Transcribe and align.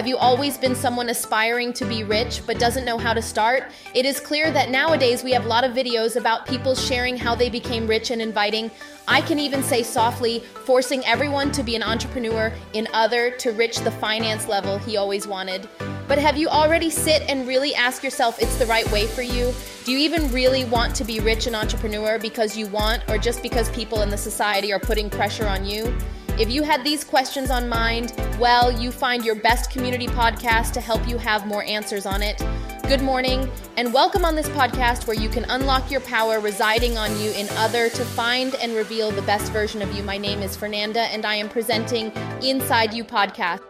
Have 0.00 0.08
you 0.08 0.16
always 0.16 0.56
been 0.56 0.74
someone 0.74 1.10
aspiring 1.10 1.74
to 1.74 1.84
be 1.84 2.04
rich 2.04 2.40
but 2.46 2.58
doesn't 2.58 2.86
know 2.86 2.96
how 2.96 3.12
to 3.12 3.20
start? 3.20 3.64
It 3.94 4.06
is 4.06 4.18
clear 4.18 4.50
that 4.50 4.70
nowadays 4.70 5.22
we 5.22 5.30
have 5.32 5.44
a 5.44 5.48
lot 5.48 5.62
of 5.62 5.72
videos 5.72 6.16
about 6.16 6.46
people 6.46 6.74
sharing 6.74 7.18
how 7.18 7.34
they 7.34 7.50
became 7.50 7.86
rich 7.86 8.10
and 8.10 8.22
inviting, 8.22 8.70
I 9.06 9.20
can 9.20 9.38
even 9.38 9.62
say 9.62 9.82
softly, 9.82 10.38
forcing 10.64 11.04
everyone 11.04 11.52
to 11.52 11.62
be 11.62 11.76
an 11.76 11.82
entrepreneur 11.82 12.50
in 12.72 12.88
other 12.94 13.32
to 13.32 13.52
reach 13.52 13.80
the 13.80 13.90
finance 13.90 14.48
level 14.48 14.78
he 14.78 14.96
always 14.96 15.26
wanted. 15.26 15.68
But 16.08 16.16
have 16.16 16.38
you 16.38 16.48
already 16.48 16.88
sit 16.88 17.20
and 17.28 17.46
really 17.46 17.74
ask 17.74 18.02
yourself 18.02 18.40
it's 18.40 18.56
the 18.56 18.64
right 18.64 18.90
way 18.90 19.06
for 19.06 19.20
you? 19.20 19.52
Do 19.84 19.92
you 19.92 19.98
even 19.98 20.32
really 20.32 20.64
want 20.64 20.94
to 20.96 21.04
be 21.04 21.20
rich 21.20 21.46
and 21.46 21.54
entrepreneur 21.54 22.18
because 22.18 22.56
you 22.56 22.68
want 22.68 23.02
or 23.10 23.18
just 23.18 23.42
because 23.42 23.68
people 23.72 24.00
in 24.00 24.08
the 24.08 24.16
society 24.16 24.72
are 24.72 24.80
putting 24.80 25.10
pressure 25.10 25.46
on 25.46 25.66
you? 25.66 25.94
If 26.40 26.48
you 26.48 26.62
had 26.62 26.82
these 26.82 27.04
questions 27.04 27.50
on 27.50 27.68
mind, 27.68 28.14
well, 28.40 28.72
you 28.72 28.90
find 28.90 29.26
your 29.26 29.34
best 29.34 29.70
community 29.70 30.06
podcast 30.06 30.72
to 30.72 30.80
help 30.80 31.06
you 31.06 31.18
have 31.18 31.46
more 31.46 31.62
answers 31.64 32.06
on 32.06 32.22
it. 32.22 32.42
Good 32.88 33.02
morning, 33.02 33.46
and 33.76 33.92
welcome 33.92 34.24
on 34.24 34.34
this 34.36 34.48
podcast 34.48 35.06
where 35.06 35.14
you 35.18 35.28
can 35.28 35.44
unlock 35.50 35.90
your 35.90 36.00
power 36.00 36.40
residing 36.40 36.96
on 36.96 37.10
you 37.20 37.30
in 37.32 37.46
other 37.58 37.90
to 37.90 38.04
find 38.06 38.54
and 38.54 38.74
reveal 38.74 39.10
the 39.10 39.20
best 39.20 39.52
version 39.52 39.82
of 39.82 39.92
you. 39.92 40.02
My 40.02 40.16
name 40.16 40.40
is 40.40 40.56
Fernanda, 40.56 41.00
and 41.00 41.26
I 41.26 41.34
am 41.34 41.50
presenting 41.50 42.10
Inside 42.42 42.94
You 42.94 43.04
podcast. 43.04 43.60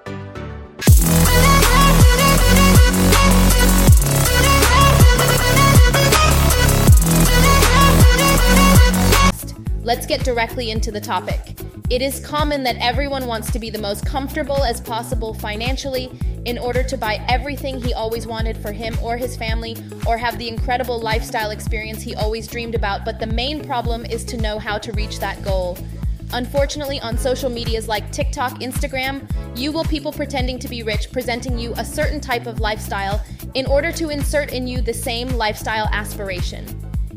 Let's 9.82 10.06
get 10.06 10.22
directly 10.22 10.70
into 10.70 10.92
the 10.92 11.00
topic. 11.00 11.59
It 11.90 12.02
is 12.02 12.24
common 12.24 12.62
that 12.64 12.76
everyone 12.80 13.26
wants 13.26 13.50
to 13.50 13.58
be 13.58 13.70
the 13.70 13.78
most 13.78 14.06
comfortable 14.06 14.62
as 14.62 14.80
possible 14.80 15.34
financially 15.34 16.10
in 16.44 16.58
order 16.58 16.82
to 16.82 16.96
buy 16.96 17.24
everything 17.28 17.80
he 17.80 17.92
always 17.92 18.26
wanted 18.26 18.56
for 18.56 18.72
him 18.72 18.96
or 19.02 19.16
his 19.16 19.36
family 19.36 19.76
or 20.06 20.16
have 20.16 20.38
the 20.38 20.48
incredible 20.48 20.98
lifestyle 20.98 21.50
experience 21.50 22.02
he 22.02 22.14
always 22.14 22.46
dreamed 22.46 22.74
about, 22.74 23.04
but 23.04 23.18
the 23.18 23.26
main 23.26 23.64
problem 23.64 24.04
is 24.06 24.24
to 24.24 24.36
know 24.36 24.58
how 24.58 24.78
to 24.78 24.92
reach 24.92 25.18
that 25.18 25.42
goal. 25.42 25.76
Unfortunately, 26.32 27.00
on 27.00 27.18
social 27.18 27.50
medias 27.50 27.88
like 27.88 28.10
TikTok, 28.12 28.60
Instagram, 28.60 29.28
you 29.58 29.72
will 29.72 29.84
people 29.84 30.12
pretending 30.12 30.58
to 30.60 30.68
be 30.68 30.82
rich 30.82 31.10
presenting 31.10 31.58
you 31.58 31.72
a 31.76 31.84
certain 31.84 32.20
type 32.20 32.46
of 32.46 32.60
lifestyle 32.60 33.20
in 33.54 33.66
order 33.66 33.90
to 33.90 34.10
insert 34.10 34.52
in 34.52 34.66
you 34.66 34.80
the 34.80 34.94
same 34.94 35.28
lifestyle 35.30 35.88
aspiration. 35.92 36.64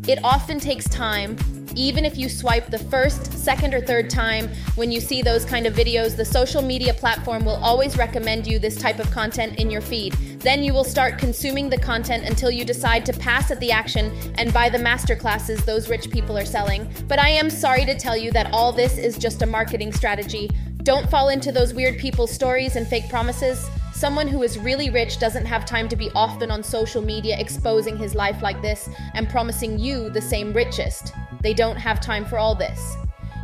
It 0.07 0.19
often 0.23 0.59
takes 0.59 0.89
time, 0.89 1.37
even 1.75 2.05
if 2.05 2.17
you 2.17 2.29
swipe 2.29 2.67
the 2.67 2.79
first, 2.79 3.33
second, 3.33 3.73
or 3.73 3.81
third 3.81 4.09
time 4.09 4.49
when 4.75 4.91
you 4.91 4.99
see 4.99 5.21
those 5.21 5.45
kind 5.45 5.65
of 5.65 5.73
videos, 5.73 6.15
the 6.15 6.25
social 6.25 6.61
media 6.61 6.93
platform 6.93 7.45
will 7.45 7.61
always 7.63 7.97
recommend 7.97 8.47
you 8.47 8.59
this 8.59 8.75
type 8.75 8.99
of 8.99 9.09
content 9.11 9.59
in 9.59 9.69
your 9.69 9.81
feed. 9.81 10.13
Then 10.39 10.63
you 10.63 10.73
will 10.73 10.83
start 10.83 11.17
consuming 11.17 11.69
the 11.69 11.77
content 11.77 12.25
until 12.25 12.51
you 12.51 12.65
decide 12.65 13.05
to 13.05 13.13
pass 13.13 13.51
at 13.51 13.59
the 13.59 13.71
action 13.71 14.11
and 14.37 14.53
buy 14.53 14.69
the 14.69 14.77
masterclasses 14.77 15.63
those 15.65 15.89
rich 15.89 16.09
people 16.09 16.37
are 16.37 16.45
selling. 16.45 16.89
But 17.07 17.19
I 17.19 17.29
am 17.29 17.49
sorry 17.49 17.85
to 17.85 17.97
tell 17.97 18.17
you 18.17 18.31
that 18.31 18.51
all 18.51 18.71
this 18.71 18.97
is 18.97 19.17
just 19.17 19.41
a 19.41 19.45
marketing 19.45 19.93
strategy. 19.93 20.49
Don't 20.83 21.09
fall 21.09 21.29
into 21.29 21.51
those 21.51 21.73
weird 21.73 21.97
people's 21.97 22.31
stories 22.31 22.75
and 22.75 22.85
fake 22.85 23.09
promises. 23.09 23.69
Someone 23.93 24.27
who 24.27 24.41
is 24.41 24.57
really 24.57 24.89
rich 24.89 25.19
doesn't 25.19 25.45
have 25.45 25.65
time 25.65 25.87
to 25.87 25.95
be 25.95 26.09
often 26.15 26.49
on 26.49 26.63
social 26.63 27.01
media 27.01 27.39
exposing 27.39 27.95
his 27.95 28.15
life 28.15 28.41
like 28.41 28.59
this 28.61 28.89
and 29.13 29.29
promising 29.29 29.77
you 29.77 30.09
the 30.09 30.19
same 30.19 30.51
richest. 30.51 31.13
They 31.41 31.53
don't 31.53 31.77
have 31.77 32.01
time 32.01 32.25
for 32.25 32.39
all 32.39 32.55
this. 32.55 32.97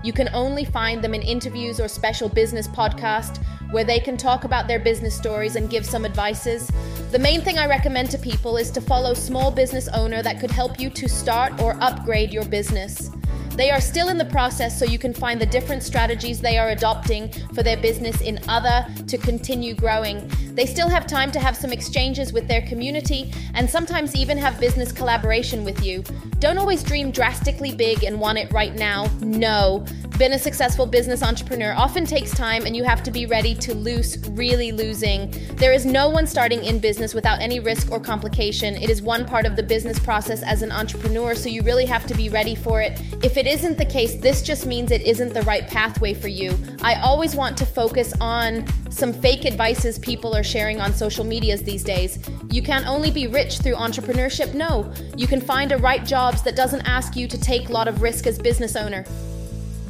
You 0.03 0.11
can 0.11 0.27
only 0.33 0.66
find 0.66 1.03
them 1.03 1.14
in 1.14 1.22
interviews 1.22 1.80
or 1.80 1.88
special 1.88 2.30
business 2.30 2.67
podcast 2.67 3.44
where 3.72 3.83
they 3.83 4.00
can 4.00 4.17
talk 4.17 4.44
about 4.44 4.67
their 4.67 4.80
business 4.80 5.16
stories 5.16 5.55
and 5.55 5.70
give 5.70 5.86
some 5.86 6.03
advices. 6.03 6.72
The 7.11 7.20
main 7.20 7.42
thing 7.42 7.59
I 7.59 7.67
recommend 7.67 8.09
to 8.11 8.17
people 8.17 8.58
is 8.58 8.72
to 8.72 8.81
follow 8.81 9.14
small 9.14 9.52
business 9.52 9.88
owner 9.89 10.23
that 10.23 10.39
could 10.39 10.52
help 10.52 10.80
you 10.80 10.89
to 10.89 11.08
start 11.08 11.61
or 11.61 11.77
upgrade 11.80 12.33
your 12.33 12.45
business. 12.45 13.11
They 13.59 13.71
are 13.71 13.81
still 13.81 14.08
in 14.08 14.17
the 14.17 14.23
process, 14.23 14.80
so 14.80 14.86
you 14.86 14.97
can 14.97 15.14
find 15.14 15.37
the 15.37 15.45
different 15.45 15.83
strategies 15.83 16.39
they 16.39 16.58
are 16.58 16.70
adopting 16.70 17.30
for 17.53 17.61
their 17.61 17.75
business 17.75 18.21
in 18.21 18.39
other 18.47 18.87
to 19.05 19.17
continue 19.17 19.73
growing. 19.73 20.31
They 20.59 20.65
still 20.65 20.89
have 20.89 21.08
time 21.08 21.31
to 21.31 21.39
have 21.39 21.55
some 21.55 21.71
exchanges 21.71 22.33
with 22.33 22.49
their 22.49 22.61
community 22.64 23.31
and 23.53 23.70
sometimes 23.70 24.14
even 24.14 24.37
have 24.39 24.59
business 24.59 24.92
collaboration 24.92 25.64
with 25.64 25.81
you. 25.86 26.03
Don't 26.39 26.58
always 26.58 26.83
dream 26.83 27.11
drastically 27.11 27.73
big 27.73 28.03
and 28.03 28.20
want 28.20 28.39
it 28.39 28.52
right 28.52 28.75
now. 28.75 29.09
No. 29.21 29.86
Being 30.17 30.33
a 30.33 30.37
successful 30.37 30.86
business 30.86 31.23
entrepreneur 31.23 31.73
often 31.77 32.05
takes 32.05 32.31
time 32.31 32.65
and 32.65 32.75
you 32.75 32.83
have 32.83 33.02
to 33.03 33.11
be 33.11 33.25
ready 33.25 33.55
to 33.55 33.73
lose, 33.73 34.17
really 34.31 34.73
losing. 34.73 35.31
There 35.55 35.71
is 35.71 35.86
no 35.86 36.09
one 36.09 36.27
starting 36.27 36.61
in 36.65 36.80
business 36.80 37.14
without 37.14 37.39
any 37.39 37.61
risk 37.61 37.89
or 37.89 38.02
complication. 38.02 38.76
It 38.76 38.89
is 38.89 39.02
one 39.02 39.23
part 39.23 39.45
of 39.45 39.55
the 39.55 39.64
business 39.64 39.97
process 39.97 40.43
as 40.43 40.61
an 40.61 40.73
entrepreneur, 40.73 41.36
so 41.36 41.47
you 41.47 41.61
really 41.61 41.86
have 41.86 42.05
to 42.08 42.14
be 42.15 42.27
ready 42.27 42.53
for 42.53 42.81
it. 42.81 43.02
If 43.23 43.37
it 43.37 43.47
isn't 43.47 43.77
the 43.77 43.86
case, 43.86 44.15
this 44.15 44.41
just 44.41 44.65
means 44.65 44.91
it 44.91 45.03
isn't 45.03 45.33
the 45.33 45.43
right 45.43 45.65
pathway 45.70 46.14
for 46.14 46.27
you. 46.27 46.53
I 46.81 46.95
always 46.95 47.33
want 47.33 47.55
to 47.59 47.65
focus 47.65 48.14
on 48.20 48.65
some 48.89 49.14
fake 49.14 49.45
advices 49.45 49.97
people 49.97 50.36
are 50.36 50.43
sharing 50.49 50.82
on 50.82 50.93
social 50.93 51.23
medias 51.23 51.61
these 51.61 51.83
days. 51.83 52.20
You 52.49 52.61
can't 52.61 52.87
only 52.87 53.11
be 53.11 53.27
rich 53.27 53.60
through 53.60 53.76
entrepreneurship. 53.76 54.54
No, 54.54 54.92
you 55.15 55.27
can 55.27 55.39
find 55.39 55.71
a 55.71 55.77
right 55.77 56.04
jobs 56.05 56.42
that 56.43 56.55
doesn't 56.55 56.87
ask 56.87 57.15
you 57.15 57.27
to 57.27 57.39
take 57.39 57.70
a 57.70 57.71
lot 57.71 57.87
of 57.87 58.02
risk 58.02 58.26
as 58.26 58.39
business 58.39 58.76
owner. 58.76 59.05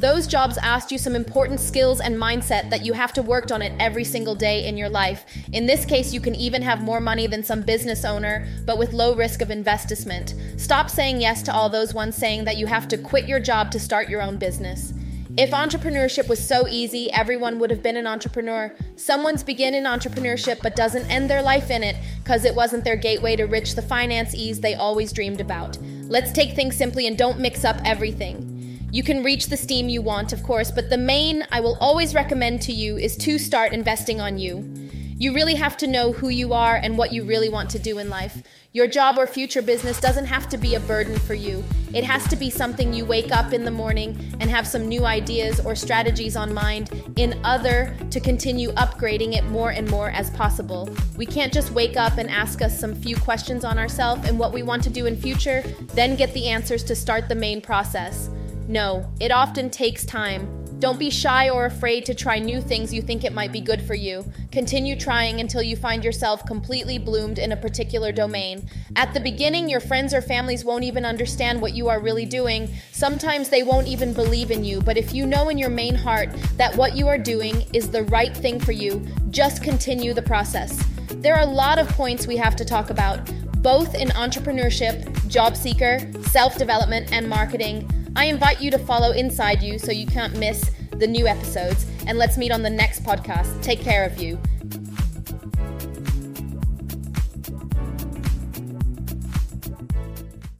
Those 0.00 0.26
jobs 0.26 0.56
asked 0.56 0.90
you 0.90 0.96
some 0.96 1.14
important 1.14 1.60
skills 1.60 2.00
and 2.00 2.16
mindset 2.16 2.70
that 2.70 2.86
you 2.86 2.94
have 2.94 3.12
to 3.12 3.22
work 3.22 3.50
on 3.50 3.60
it 3.60 3.74
every 3.78 4.04
single 4.04 4.34
day 4.34 4.66
in 4.66 4.78
your 4.78 4.88
life. 4.88 5.26
In 5.52 5.66
this 5.66 5.84
case, 5.84 6.14
you 6.14 6.22
can 6.22 6.34
even 6.34 6.62
have 6.62 6.82
more 6.82 7.00
money 7.00 7.26
than 7.26 7.44
some 7.44 7.60
business 7.60 8.06
owner, 8.06 8.48
but 8.64 8.78
with 8.78 8.94
low 8.94 9.14
risk 9.14 9.42
of 9.42 9.50
investment. 9.50 10.34
Stop 10.56 10.88
saying 10.88 11.20
yes 11.20 11.42
to 11.42 11.52
all 11.52 11.68
those 11.68 11.92
ones 11.92 12.16
saying 12.16 12.44
that 12.46 12.56
you 12.56 12.66
have 12.66 12.88
to 12.88 12.96
quit 12.96 13.28
your 13.28 13.40
job 13.40 13.70
to 13.72 13.78
start 13.78 14.08
your 14.08 14.22
own 14.22 14.38
business. 14.38 14.94
If 15.38 15.50
entrepreneurship 15.50 16.28
was 16.28 16.44
so 16.44 16.66
easy, 16.66 17.10
everyone 17.12 17.60
would 17.60 17.70
have 17.70 17.82
been 17.82 17.96
an 17.96 18.06
entrepreneur. 18.06 18.74
Someone's 18.96 19.44
begin 19.44 19.74
in 19.74 19.84
entrepreneurship 19.84 20.60
but 20.60 20.74
doesn't 20.74 21.08
end 21.08 21.30
their 21.30 21.40
life 21.40 21.70
in 21.70 21.84
it 21.84 21.96
because 22.22 22.44
it 22.44 22.54
wasn't 22.54 22.82
their 22.82 22.96
gateway 22.96 23.36
to 23.36 23.44
reach 23.44 23.76
the 23.76 23.82
finance 23.82 24.34
ease 24.34 24.60
they 24.60 24.74
always 24.74 25.12
dreamed 25.12 25.40
about. 25.40 25.78
Let's 26.02 26.32
take 26.32 26.56
things 26.56 26.76
simply 26.76 27.06
and 27.06 27.16
don't 27.16 27.38
mix 27.38 27.64
up 27.64 27.80
everything. 27.84 28.88
You 28.92 29.04
can 29.04 29.22
reach 29.22 29.46
the 29.46 29.56
steam 29.56 29.88
you 29.88 30.02
want, 30.02 30.32
of 30.32 30.42
course, 30.42 30.72
but 30.72 30.90
the 30.90 30.98
main 30.98 31.46
I 31.52 31.60
will 31.60 31.78
always 31.80 32.12
recommend 32.12 32.60
to 32.62 32.72
you 32.72 32.96
is 32.96 33.16
to 33.18 33.38
start 33.38 33.72
investing 33.72 34.20
on 34.20 34.36
you. 34.36 34.79
You 35.20 35.34
really 35.34 35.56
have 35.56 35.76
to 35.76 35.86
know 35.86 36.12
who 36.12 36.30
you 36.30 36.54
are 36.54 36.76
and 36.76 36.96
what 36.96 37.12
you 37.12 37.24
really 37.24 37.50
want 37.50 37.68
to 37.72 37.78
do 37.78 37.98
in 37.98 38.08
life. 38.08 38.42
Your 38.72 38.86
job 38.86 39.18
or 39.18 39.26
future 39.26 39.60
business 39.60 40.00
doesn't 40.00 40.24
have 40.24 40.48
to 40.48 40.56
be 40.56 40.76
a 40.76 40.80
burden 40.80 41.18
for 41.18 41.34
you. 41.34 41.62
It 41.92 42.04
has 42.04 42.26
to 42.28 42.36
be 42.36 42.48
something 42.48 42.94
you 42.94 43.04
wake 43.04 43.30
up 43.30 43.52
in 43.52 43.66
the 43.66 43.70
morning 43.70 44.16
and 44.40 44.48
have 44.48 44.66
some 44.66 44.88
new 44.88 45.04
ideas 45.04 45.60
or 45.60 45.74
strategies 45.74 46.36
on 46.36 46.54
mind 46.54 47.12
in 47.16 47.38
other 47.44 47.94
to 48.08 48.18
continue 48.18 48.72
upgrading 48.76 49.34
it 49.34 49.44
more 49.44 49.72
and 49.72 49.90
more 49.90 50.08
as 50.08 50.30
possible. 50.30 50.88
We 51.18 51.26
can't 51.26 51.52
just 51.52 51.70
wake 51.72 51.98
up 51.98 52.16
and 52.16 52.30
ask 52.30 52.62
us 52.62 52.80
some 52.80 52.94
few 52.94 53.16
questions 53.16 53.62
on 53.62 53.78
ourselves 53.78 54.26
and 54.26 54.38
what 54.38 54.54
we 54.54 54.62
want 54.62 54.82
to 54.84 54.90
do 54.90 55.04
in 55.04 55.20
future, 55.20 55.62
then 55.92 56.16
get 56.16 56.32
the 56.32 56.48
answers 56.48 56.82
to 56.84 56.96
start 56.96 57.28
the 57.28 57.34
main 57.34 57.60
process. 57.60 58.30
No, 58.68 59.06
it 59.20 59.32
often 59.32 59.68
takes 59.68 60.06
time. 60.06 60.59
Don't 60.80 60.98
be 60.98 61.10
shy 61.10 61.50
or 61.50 61.66
afraid 61.66 62.06
to 62.06 62.14
try 62.14 62.38
new 62.38 62.62
things 62.62 62.94
you 62.94 63.02
think 63.02 63.22
it 63.22 63.34
might 63.34 63.52
be 63.52 63.60
good 63.60 63.82
for 63.82 63.94
you. 63.94 64.24
Continue 64.50 64.96
trying 64.96 65.38
until 65.38 65.62
you 65.62 65.76
find 65.76 66.02
yourself 66.02 66.46
completely 66.46 66.96
bloomed 66.96 67.38
in 67.38 67.52
a 67.52 67.56
particular 67.56 68.12
domain. 68.12 68.66
At 68.96 69.12
the 69.12 69.20
beginning, 69.20 69.68
your 69.68 69.80
friends 69.80 70.14
or 70.14 70.22
families 70.22 70.64
won't 70.64 70.84
even 70.84 71.04
understand 71.04 71.60
what 71.60 71.74
you 71.74 71.90
are 71.90 72.00
really 72.00 72.24
doing. 72.24 72.70
Sometimes 72.92 73.50
they 73.50 73.62
won't 73.62 73.88
even 73.88 74.14
believe 74.14 74.50
in 74.50 74.64
you, 74.64 74.80
but 74.80 74.96
if 74.96 75.12
you 75.12 75.26
know 75.26 75.50
in 75.50 75.58
your 75.58 75.68
main 75.68 75.94
heart 75.94 76.32
that 76.56 76.74
what 76.74 76.96
you 76.96 77.08
are 77.08 77.18
doing 77.18 77.66
is 77.74 77.90
the 77.90 78.04
right 78.04 78.34
thing 78.34 78.58
for 78.58 78.72
you, 78.72 79.06
just 79.28 79.62
continue 79.62 80.14
the 80.14 80.22
process. 80.22 80.82
There 81.16 81.34
are 81.34 81.42
a 81.42 81.52
lot 81.52 81.78
of 81.78 81.88
points 81.90 82.26
we 82.26 82.38
have 82.38 82.56
to 82.56 82.64
talk 82.64 82.88
about, 82.88 83.30
both 83.56 83.94
in 83.94 84.08
entrepreneurship, 84.08 85.28
job 85.28 85.58
seeker, 85.58 86.10
self 86.22 86.56
development, 86.56 87.12
and 87.12 87.28
marketing. 87.28 87.86
I 88.16 88.24
invite 88.24 88.60
you 88.60 88.70
to 88.72 88.78
follow 88.78 89.12
Inside 89.12 89.62
You 89.62 89.78
so 89.78 89.92
you 89.92 90.06
can't 90.06 90.36
miss 90.36 90.70
the 90.90 91.06
new 91.06 91.26
episodes. 91.26 91.86
And 92.06 92.18
let's 92.18 92.36
meet 92.36 92.50
on 92.50 92.62
the 92.62 92.70
next 92.70 93.04
podcast. 93.04 93.62
Take 93.62 93.80
care 93.80 94.04
of 94.04 94.20
you. 94.20 94.38